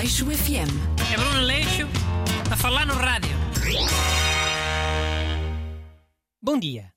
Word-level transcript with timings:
Aleixo 0.00 0.24
FM. 0.24 0.72
É 1.12 1.16
Bruno 1.18 1.40
Leixo 1.42 1.86
a 2.50 2.56
falar 2.56 2.86
no 2.86 2.94
rádio. 2.94 3.36
Bom 6.40 6.58
dia. 6.58 6.94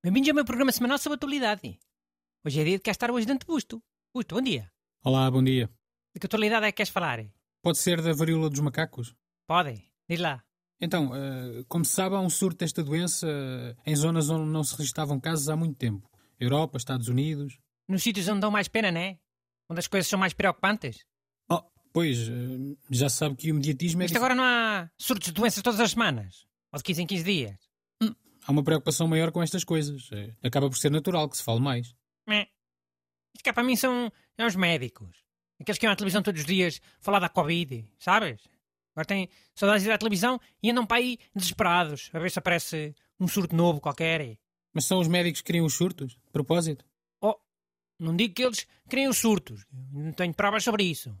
Bem-vindos 0.00 0.28
ao 0.28 0.36
meu 0.36 0.44
programa 0.44 0.70
semanal 0.70 0.96
sobre 0.98 1.16
atualidade. 1.16 1.80
Hoje 2.44 2.60
é 2.60 2.64
dia 2.64 2.76
de 2.76 2.82
cá 2.84 2.92
estar 2.92 3.10
o 3.10 3.16
ajudante 3.16 3.44
Busto. 3.44 3.82
Busto, 4.14 4.36
bom 4.36 4.40
dia. 4.40 4.70
Olá, 5.02 5.28
bom 5.32 5.42
dia. 5.42 5.68
De 6.14 6.20
que 6.20 6.26
atualidade 6.26 6.66
é 6.66 6.70
que 6.70 6.76
queres 6.76 6.92
falar? 6.92 7.26
Pode 7.60 7.78
ser 7.78 8.00
da 8.00 8.12
varíola 8.12 8.48
dos 8.48 8.60
macacos? 8.60 9.16
Pode. 9.48 9.82
Diz 10.08 10.20
lá. 10.20 10.40
Então, 10.80 11.10
eh, 11.12 11.64
como 11.66 11.84
se 11.84 11.90
sabe, 11.90 12.14
há 12.14 12.20
um 12.20 12.30
surto 12.30 12.58
desta 12.58 12.84
doença 12.84 13.26
eh, 13.28 13.74
em 13.84 13.96
zonas 13.96 14.30
onde 14.30 14.48
não 14.48 14.62
se 14.62 14.76
registavam 14.76 15.18
casos 15.18 15.48
há 15.48 15.56
muito 15.56 15.76
tempo. 15.76 16.08
Europa, 16.38 16.78
Estados 16.78 17.08
Unidos. 17.08 17.58
Nos 17.88 18.04
sítios 18.04 18.28
onde 18.28 18.42
dão 18.42 18.52
mais 18.52 18.68
pena, 18.68 18.92
né? 18.92 19.18
Onde 19.68 19.80
as 19.80 19.88
coisas 19.88 20.08
são 20.08 20.20
mais 20.20 20.32
preocupantes. 20.32 21.04
Pois, 21.94 22.28
eh, 22.28 22.76
já 22.90 23.08
se 23.08 23.16
sabe 23.18 23.36
que 23.36 23.52
o 23.52 23.54
mediatismo 23.54 24.02
é. 24.02 24.06
Isto 24.06 24.16
agora 24.16 24.34
não 24.34 24.42
há 24.42 24.90
surtos 24.98 25.28
de 25.28 25.32
doenças 25.32 25.62
todas 25.62 25.78
as 25.78 25.92
semanas. 25.92 26.44
Ou 26.72 26.78
de 26.78 26.82
15 26.82 27.02
em 27.02 27.06
15 27.06 27.24
dias. 27.24 27.56
Há 28.46 28.50
uma 28.50 28.64
preocupação 28.64 29.06
maior 29.06 29.30
com 29.30 29.40
estas 29.40 29.62
coisas. 29.62 30.10
Eh, 30.12 30.34
Acaba 30.42 30.68
por 30.68 30.76
ser 30.76 30.90
natural 30.90 31.28
que 31.28 31.36
se 31.36 31.44
fale 31.44 31.60
mais. 31.60 31.94
Mé. 32.26 32.48
Isto 33.32 33.44
cá 33.44 33.52
para 33.52 33.62
mim 33.62 33.76
são 33.76 34.12
é 34.36 34.44
os 34.44 34.56
médicos. 34.56 35.16
Aqueles 35.60 35.78
que 35.78 35.86
iam 35.86 35.92
à 35.92 35.96
televisão 35.96 36.20
todos 36.20 36.40
os 36.40 36.46
dias 36.46 36.80
falar 37.00 37.20
da 37.20 37.28
Covid, 37.28 37.88
sabes? 37.96 38.42
Agora 38.92 39.06
têm 39.06 39.28
saudades 39.54 39.84
de 39.84 39.88
ir 39.88 39.92
à 39.92 39.98
televisão 39.98 40.40
e 40.60 40.70
andam 40.72 40.84
para 40.84 40.96
aí 40.96 41.16
desesperados 41.34 42.10
a 42.12 42.18
ver 42.18 42.30
se 42.30 42.40
aparece 42.40 42.92
um 43.20 43.28
surto 43.28 43.54
novo 43.54 43.80
qualquer. 43.80 44.36
Mas 44.72 44.84
são 44.84 44.98
os 44.98 45.06
médicos 45.06 45.40
que 45.42 45.46
criam 45.46 45.64
os 45.64 45.74
surtos? 45.74 46.14
De 46.14 46.32
propósito? 46.32 46.84
Oh, 47.20 47.36
não 48.00 48.16
digo 48.16 48.34
que 48.34 48.42
eles 48.42 48.66
criem 48.88 49.08
os 49.08 49.18
surtos. 49.18 49.64
Não 49.92 50.12
tenho 50.12 50.34
provas 50.34 50.64
sobre 50.64 50.82
isso. 50.82 51.16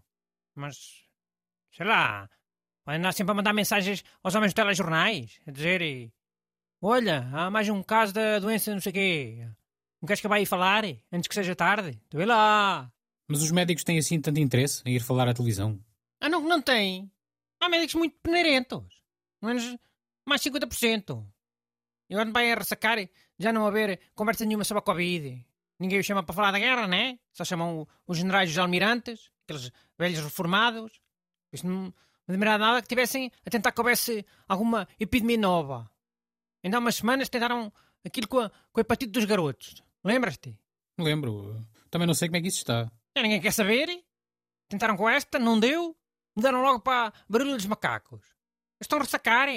Mas, 0.54 1.04
sei 1.72 1.86
lá, 1.86 2.28
vai 2.84 2.96
andar 2.96 3.12
sempre 3.12 3.32
a 3.32 3.34
mandar 3.34 3.52
mensagens 3.52 4.04
aos 4.22 4.34
homens 4.34 4.52
dos 4.52 4.62
telejornais, 4.62 5.40
a 5.46 5.50
dizer 5.50 6.12
Olha, 6.80 7.28
há 7.32 7.50
mais 7.50 7.68
um 7.68 7.82
caso 7.82 8.12
da 8.12 8.38
doença 8.38 8.72
não 8.72 8.80
sei 8.80 8.92
quê. 8.92 9.48
Não 10.02 10.06
queres 10.06 10.20
que 10.20 10.28
vá 10.28 10.36
aí 10.36 10.44
falar 10.44 10.84
antes 11.10 11.26
que 11.28 11.34
seja 11.34 11.56
tarde? 11.56 11.98
Tu 12.10 12.18
vê 12.18 12.26
lá. 12.26 12.92
Mas 13.26 13.40
os 13.42 13.50
médicos 13.50 13.84
têm 13.84 13.98
assim 13.98 14.20
tanto 14.20 14.38
interesse 14.38 14.82
em 14.84 14.94
ir 14.94 15.00
falar 15.00 15.26
à 15.26 15.32
televisão? 15.32 15.82
Ah, 16.20 16.28
não, 16.28 16.42
não 16.42 16.60
tem. 16.60 17.10
Há 17.58 17.70
médicos 17.70 17.94
muito 17.94 18.16
penarentos. 18.22 18.84
Pelo 19.40 19.54
menos 19.54 19.78
mais 20.26 20.42
50%. 20.42 21.26
E 22.10 22.14
agora 22.14 22.30
vai 22.30 22.52
a 22.52 22.56
ressacar 22.56 22.98
já 23.38 23.50
não 23.50 23.66
haver 23.66 23.98
conversa 24.14 24.44
nenhuma 24.44 24.62
sobre 24.64 24.80
a 24.80 24.82
Covid. 24.84 25.42
Ninguém 25.80 25.98
o 26.00 26.04
chama 26.04 26.22
para 26.22 26.34
falar 26.34 26.50
da 26.52 26.58
guerra, 26.58 26.86
né? 26.86 27.18
Só 27.32 27.44
chamam 27.46 27.80
o- 27.80 27.88
os 28.06 28.18
generais 28.18 28.50
e 28.50 28.52
os 28.52 28.58
almirantes, 28.58 29.30
aqueles 29.44 29.70
velhos 29.98 30.20
reformados. 30.20 31.00
Isto 31.52 31.66
não, 31.66 31.84
não 31.84 31.94
admirava 32.34 32.58
nada 32.58 32.82
que 32.82 32.88
tivessem 32.88 33.30
a 33.46 33.50
tentar 33.50 33.72
que 33.72 33.80
houvesse 33.80 34.24
alguma 34.48 34.88
epidemia 34.98 35.38
nova. 35.38 35.90
Ainda 36.62 36.78
há 36.78 36.80
umas 36.80 36.96
semanas 36.96 37.28
tentaram 37.28 37.72
aquilo 38.04 38.26
com 38.26 38.40
a, 38.40 38.50
com 38.50 38.80
a 38.80 38.82
hepatite 38.82 39.12
dos 39.12 39.24
garotos. 39.24 39.82
Lembras-te? 40.02 40.58
Me 40.98 41.04
lembro. 41.04 41.64
Também 41.90 42.06
não 42.06 42.14
sei 42.14 42.28
como 42.28 42.36
é 42.36 42.40
que 42.40 42.48
isso 42.48 42.58
está. 42.58 42.90
Já 43.16 43.22
ninguém 43.22 43.40
quer 43.40 43.52
saber. 43.52 43.88
Tentaram 44.68 44.96
com 44.96 45.08
esta, 45.08 45.38
não 45.38 45.60
deu. 45.60 45.96
Mudaram 46.36 46.62
logo 46.62 46.80
para 46.80 47.12
barulho 47.28 47.54
dos 47.54 47.66
macacos. 47.66 48.34
Estão 48.80 48.98
a 48.98 49.02
ressacar. 49.02 49.48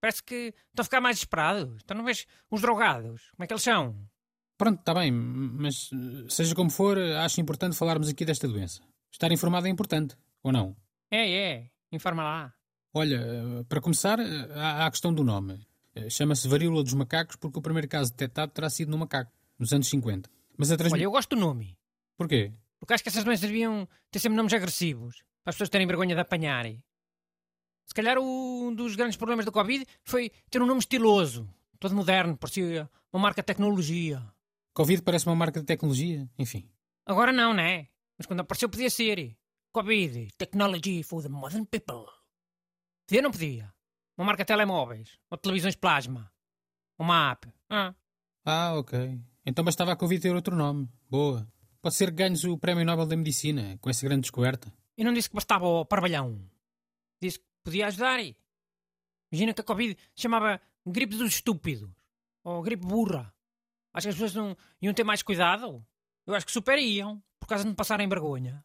Parece 0.00 0.22
que 0.22 0.54
estão 0.68 0.82
a 0.82 0.84
ficar 0.84 1.00
mais 1.00 1.16
desesperados. 1.16 1.80
Então 1.82 1.96
não 1.96 2.04
vês 2.04 2.26
os 2.50 2.60
drogados? 2.60 3.30
Como 3.32 3.44
é 3.44 3.46
que 3.46 3.52
eles 3.52 3.62
são? 3.62 4.08
Pronto, 4.56 4.78
está 4.78 4.94
bem, 4.94 5.10
mas 5.10 5.90
eh, 5.92 6.28
seja 6.28 6.54
como 6.54 6.70
for, 6.70 6.96
acho 6.96 7.40
importante 7.40 7.76
falarmos 7.76 8.08
aqui 8.08 8.24
desta 8.24 8.46
doença. 8.46 8.80
Estar 9.12 9.30
informado 9.30 9.66
é 9.66 9.70
importante, 9.70 10.16
ou 10.42 10.50
não? 10.50 10.74
É, 11.10 11.30
é. 11.30 11.70
Informa 11.92 12.22
lá. 12.24 12.54
Olha, 12.94 13.20
para 13.68 13.80
começar, 13.80 14.18
há 14.20 14.86
a 14.86 14.90
questão 14.90 15.12
do 15.14 15.22
nome. 15.22 15.64
Eh, 15.94 16.08
Chama-se 16.10 16.48
varíola 16.48 16.82
dos 16.82 16.94
macacos 16.94 17.36
porque 17.36 17.58
o 17.58 17.62
primeiro 17.62 17.86
caso 17.88 18.10
detectado 18.10 18.52
terá 18.52 18.68
sido 18.70 18.90
no 18.90 18.98
macaco, 18.98 19.30
nos 19.58 19.72
anos 19.72 19.88
50. 19.88 20.28
Mas 20.56 20.70
a 20.70 20.74
Olha, 20.74 20.78
transmissão. 20.78 21.04
eu 21.04 21.10
gosto 21.10 21.36
do 21.36 21.40
nome. 21.40 21.76
Porquê? 22.16 22.52
Porque 22.78 22.94
acho 22.94 23.02
que 23.02 23.08
essas 23.08 23.24
doenças 23.24 23.46
deviam 23.48 23.86
ter 24.10 24.18
sempre 24.18 24.36
nomes 24.36 24.52
agressivos. 24.52 25.22
Para 25.44 25.50
as 25.50 25.54
pessoas 25.56 25.68
terem 25.68 25.86
vergonha 25.86 26.14
de 26.14 26.20
apanhar. 26.20 26.64
Se 27.86 27.94
calhar 27.94 28.18
um 28.18 28.74
dos 28.74 28.96
grandes 28.96 29.16
problemas 29.16 29.44
da 29.44 29.52
Covid 29.52 29.86
foi 30.04 30.30
ter 30.50 30.60
um 30.62 30.66
nome 30.66 30.80
estiloso. 30.80 31.48
Todo 31.78 31.94
moderno. 31.94 32.36
Parecia 32.36 32.88
uma 33.12 33.20
marca 33.22 33.42
de 33.42 33.46
tecnologia. 33.46 34.22
Covid 34.74 35.02
parece 35.02 35.26
uma 35.26 35.36
marca 35.36 35.60
de 35.60 35.66
tecnologia? 35.66 36.28
Enfim. 36.38 36.68
Agora 37.04 37.32
não, 37.32 37.52
né? 37.52 37.88
Mas 38.18 38.26
quando 38.26 38.40
apareceu 38.40 38.68
podia 38.68 38.90
ser. 38.90 39.36
Covid, 39.72 40.30
Technology 40.36 41.02
for 41.02 41.22
the 41.22 41.28
Modern 41.30 41.64
People. 41.64 42.04
Podia 43.06 43.20
ou 43.20 43.22
não 43.22 43.30
podia? 43.30 43.72
Uma 44.18 44.26
marca 44.26 44.42
de 44.44 44.48
telemóveis, 44.48 45.18
ou 45.30 45.36
de 45.36 45.42
televisões 45.42 45.74
plasma, 45.76 46.30
uma 46.98 47.30
app. 47.32 47.48
Ah, 47.70 47.94
Ah, 48.44 48.74
ok. 48.74 49.18
Então 49.46 49.64
bastava 49.64 49.92
a 49.92 49.96
Covid 49.96 50.20
ter 50.20 50.34
outro 50.34 50.54
nome. 50.54 50.88
Boa. 51.08 51.50
Pode 51.80 51.94
ser 51.94 52.06
que 52.10 52.16
ganhes 52.16 52.44
o 52.44 52.58
Prémio 52.58 52.84
Nobel 52.84 53.06
da 53.06 53.16
Medicina 53.16 53.78
com 53.80 53.88
essa 53.88 54.04
grande 54.06 54.22
descoberta. 54.22 54.72
e 54.96 55.02
não 55.02 55.12
disse 55.14 55.28
que 55.30 55.34
bastava 55.34 55.64
o 55.66 55.84
parvalhão. 55.86 56.38
Disse 57.20 57.38
que 57.38 57.46
podia 57.64 57.86
ajudar. 57.86 58.20
Imagina 59.32 59.54
que 59.54 59.60
a 59.62 59.64
Covid 59.64 59.96
chamava 60.14 60.60
gripe 60.86 61.16
dos 61.16 61.32
estúpidos, 61.34 61.90
ou 62.44 62.60
gripe 62.62 62.84
burra. 62.86 63.34
Acho 63.94 64.04
que 64.06 64.08
as 64.10 64.14
pessoas 64.14 64.34
não 64.34 64.56
iam 64.82 64.92
ter 64.92 65.02
mais 65.04 65.22
cuidado. 65.22 65.84
Eu 66.26 66.34
acho 66.34 66.44
que 66.46 66.52
superiam, 66.52 67.16
por 67.16 67.22
causa 67.52 67.64
de 67.64 67.68
não 67.70 67.74
passarem 67.74 68.08
vergonha. 68.08 68.64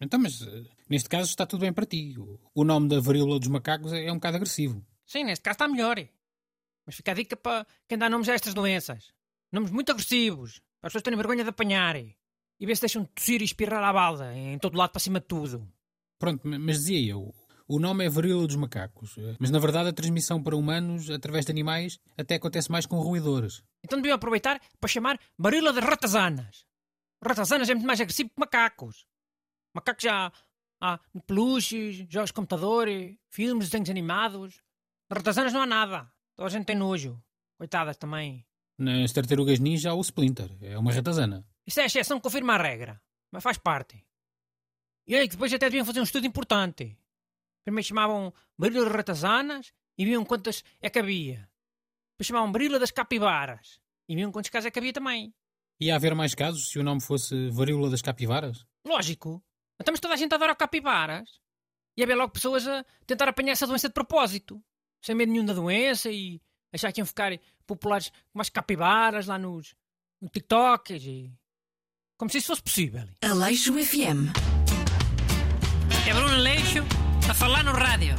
Então, 0.00 0.20
mas 0.20 0.42
eh, 0.42 0.64
neste 0.88 1.08
caso 1.08 1.30
está 1.30 1.46
tudo 1.46 1.60
bem 1.60 1.72
para 1.72 1.86
ti. 1.86 2.14
O- 2.18 2.38
O 2.54 2.64
nome 2.64 2.88
da 2.88 3.00
varíola 3.00 3.38
dos 3.38 3.48
macacos 3.48 3.92
é 3.92 4.06
é 4.06 4.12
um 4.12 4.16
bocado 4.16 4.36
agressivo. 4.36 4.84
Sim, 5.06 5.24
neste 5.24 5.42
caso 5.42 5.54
está 5.54 5.68
melhor. 5.68 5.96
Mas 6.84 6.94
fica 6.96 7.12
a 7.12 7.14
dica 7.14 7.36
para 7.36 7.66
quem 7.88 7.96
dá 7.98 8.08
nomes 8.08 8.28
a 8.28 8.34
estas 8.34 8.54
doenças. 8.54 9.12
Nomes 9.50 9.70
muito 9.70 9.90
agressivos, 9.92 10.60
para 10.80 10.88
as 10.88 10.92
pessoas 10.92 11.02
terem 11.02 11.16
vergonha 11.16 11.42
de 11.44 11.50
apanhar. 11.50 11.96
E 11.96 12.64
ver 12.66 12.74
se 12.74 12.82
deixam 12.82 13.02
de 13.02 13.08
tossir 13.08 13.40
e 13.42 13.44
espirrar 13.44 13.82
à 13.84 13.92
balda, 13.92 14.34
em 14.34 14.58
todo 14.58 14.76
lado 14.78 14.90
para 14.90 15.00
cima 15.00 15.20
de 15.20 15.26
tudo. 15.26 15.68
Pronto, 16.18 16.46
ma- 16.48 16.58
mas 16.58 16.78
dizia 16.78 17.10
eu, 17.12 17.34
o 17.68 17.78
nome 17.78 18.04
é 18.06 18.08
varíola 18.08 18.46
dos 18.46 18.56
macacos. 18.56 19.16
eh, 19.18 19.36
Mas 19.38 19.50
na 19.50 19.58
verdade 19.58 19.88
a 19.90 19.92
transmissão 19.92 20.42
para 20.42 20.56
humanos 20.56 21.10
através 21.10 21.44
de 21.44 21.52
animais 21.52 21.98
até 22.16 22.36
acontece 22.36 22.70
mais 22.70 22.86
com 22.86 22.98
roedores. 22.98 23.62
Então 23.84 23.98
deviam 23.98 24.14
aproveitar 24.16 24.58
para 24.80 24.88
chamar 24.88 25.18
barila 25.38 25.72
de 25.72 25.80
ratazanas. 25.80 26.64
Ratazanas 27.24 27.68
é 27.68 27.74
muito 27.74 27.86
mais 27.86 28.00
agressivo 28.00 28.30
que 28.30 28.38
macacos. 28.40 29.06
Macacos 29.74 30.02
já 30.02 30.32
há 30.80 30.98
peluches, 31.26 32.06
jogos 32.08 32.30
de 32.30 32.34
computador, 32.34 32.88
filmes, 33.30 33.68
desenhos 33.68 33.90
animados. 33.90 34.62
Ratazanas 35.10 35.52
não 35.52 35.62
há 35.62 35.66
nada. 35.66 36.12
Toda 36.34 36.48
a 36.48 36.50
gente 36.50 36.66
tem 36.66 36.76
nojo. 36.76 37.22
Coitadas 37.58 37.96
também. 37.96 38.46
Nas 38.78 39.12
tartarugas 39.12 39.58
ninja 39.58 39.90
há 39.90 39.94
o 39.94 40.00
Splinter, 40.02 40.50
é 40.60 40.76
uma 40.76 40.92
ratazana. 40.92 41.46
Isso 41.66 41.80
é 41.80 41.84
a 41.84 41.86
exceção 41.86 42.18
que 42.18 42.24
confirma 42.24 42.54
a 42.54 42.62
regra. 42.62 43.00
Mas 43.32 43.42
faz 43.42 43.56
parte. 43.58 44.06
E 45.06 45.14
aí 45.14 45.28
depois 45.28 45.52
até 45.52 45.66
deviam 45.66 45.86
fazer 45.86 46.00
um 46.00 46.04
estudo 46.04 46.26
importante. 46.26 46.98
Primeiro 47.64 47.86
chamavam 47.86 48.32
barila 48.58 48.84
de 48.86 48.92
ratazanas 48.94 49.72
e 49.96 50.04
viam 50.04 50.24
quantas 50.24 50.62
é 50.80 50.90
que 50.90 50.98
havia. 50.98 51.48
Depois 52.12 52.26
chamavam 52.26 52.52
barila 52.52 52.78
das 52.78 52.90
capibaras 52.90 53.80
e 54.08 54.14
viam 54.14 54.30
quantos 54.30 54.50
casos 54.50 54.66
é 54.66 54.70
que 54.70 54.78
havia 54.78 54.92
também. 54.92 55.34
Ia 55.80 55.96
haver 55.96 56.14
mais 56.14 56.34
casos 56.34 56.70
se 56.70 56.78
o 56.78 56.82
nome 56.82 57.00
fosse 57.02 57.50
varíola 57.50 57.90
das 57.90 58.00
capivaras? 58.00 58.64
Lógico. 58.84 59.42
Então, 59.80 59.92
mas 59.92 60.00
toda 60.00 60.14
a 60.14 60.16
gente 60.16 60.34
adora 60.34 60.54
capibaras. 60.54 61.28
E 61.96 62.02
haver 62.02 62.14
logo 62.14 62.32
pessoas 62.32 62.66
a 62.66 62.84
tentar 63.06 63.28
apanhar 63.28 63.52
essa 63.52 63.66
doença 63.66 63.88
de 63.88 63.94
propósito. 63.94 64.62
Sem 65.04 65.14
medo 65.14 65.32
nenhum 65.32 65.44
da 65.44 65.52
doença 65.52 66.10
e 66.10 66.40
achar 66.72 66.92
que 66.92 67.00
iam 67.00 67.06
ficar 67.06 67.38
populares 67.66 68.10
como 68.32 68.42
as 68.42 68.50
capibaras 68.50 69.26
lá 69.26 69.38
nos, 69.38 69.74
no 70.20 70.28
TikToks 70.28 71.02
e... 71.04 71.32
Como 72.18 72.30
se 72.30 72.38
isso 72.38 72.46
fosse 72.48 72.62
possível. 72.62 73.06
Aleixo 73.22 73.74
FM. 73.74 74.32
É 76.08 76.14
Bruno 76.14 76.38
Leixo 76.38 76.82
a 77.28 77.34
falar 77.34 77.62
no 77.62 77.72
rádio. 77.72 78.14